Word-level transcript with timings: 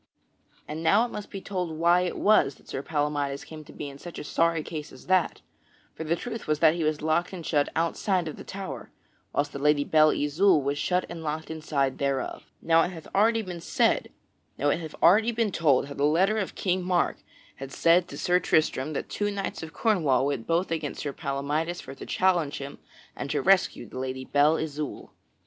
And 0.67 0.81
now 0.81 1.05
it 1.05 1.11
must 1.11 1.29
be 1.29 1.41
told 1.41 1.77
why 1.77 2.01
it 2.01 2.17
was 2.17 2.55
that 2.55 2.67
Sir 2.67 2.81
Palamydes 2.81 3.45
came 3.45 3.63
to 3.65 3.71
be 3.71 3.87
in 3.87 3.99
such 3.99 4.17
a 4.17 4.23
sorry 4.23 4.63
case 4.63 4.91
as 4.91 5.05
that; 5.05 5.41
for 5.93 6.03
the 6.03 6.15
truth 6.15 6.47
was 6.47 6.57
that 6.57 6.73
he 6.73 6.83
was 6.83 7.03
locked 7.03 7.33
and 7.33 7.45
shut 7.45 7.69
outside 7.75 8.27
of 8.27 8.35
the 8.35 8.43
tower, 8.43 8.89
whilst 9.31 9.53
the 9.53 9.59
Lady 9.59 9.83
Belle 9.83 10.09
Isoult 10.09 10.63
was 10.63 10.79
shut 10.79 11.05
and 11.07 11.21
locked 11.23 11.51
inside 11.51 11.99
thereof. 11.99 12.45
Now 12.63 12.81
it 12.81 12.89
hath 12.89 13.05
already 13.13 13.43
been 13.43 13.61
told 15.51 15.85
how 15.85 15.93
the 15.93 16.03
letter 16.05 16.39
of 16.39 16.55
King 16.55 16.81
Mark 16.81 17.17
had 17.57 17.71
said 17.71 18.07
to 18.07 18.17
Sir 18.17 18.39
Tristram 18.39 18.93
that 18.93 19.07
two 19.07 19.29
knights 19.29 19.61
of 19.61 19.71
Cornwall 19.71 20.25
went 20.25 20.47
both 20.47 20.71
against 20.71 21.01
Sir 21.01 21.13
Palamydes 21.13 21.79
for 21.79 21.93
to 21.93 22.07
challenge 22.07 22.57
him 22.57 22.79
and 23.15 23.29
to 23.29 23.39
rescue 23.39 23.85
the 23.87 23.99
Lady 23.99 24.25
Belle 24.25 24.55
Isoult. 24.57 25.11